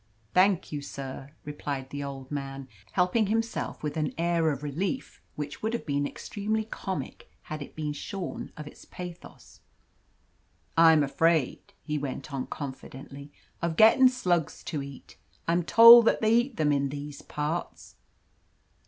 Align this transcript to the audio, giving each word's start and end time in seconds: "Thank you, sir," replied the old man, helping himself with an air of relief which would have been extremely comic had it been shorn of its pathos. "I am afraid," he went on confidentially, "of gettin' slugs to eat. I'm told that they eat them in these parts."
"Thank 0.33 0.71
you, 0.71 0.81
sir," 0.81 1.29
replied 1.45 1.91
the 1.91 2.03
old 2.03 2.31
man, 2.31 2.67
helping 2.93 3.27
himself 3.27 3.83
with 3.83 3.97
an 3.97 4.15
air 4.17 4.49
of 4.49 4.63
relief 4.63 5.21
which 5.35 5.61
would 5.61 5.73
have 5.73 5.85
been 5.85 6.07
extremely 6.07 6.63
comic 6.63 7.29
had 7.43 7.61
it 7.61 7.75
been 7.75 7.93
shorn 7.93 8.51
of 8.57 8.65
its 8.65 8.83
pathos. 8.83 9.59
"I 10.75 10.93
am 10.93 11.03
afraid," 11.03 11.73
he 11.83 11.99
went 11.99 12.33
on 12.33 12.47
confidentially, 12.47 13.31
"of 13.61 13.75
gettin' 13.75 14.09
slugs 14.09 14.63
to 14.63 14.81
eat. 14.81 15.17
I'm 15.47 15.61
told 15.61 16.05
that 16.05 16.19
they 16.19 16.33
eat 16.33 16.57
them 16.57 16.71
in 16.71 16.89
these 16.89 17.21
parts." 17.21 17.95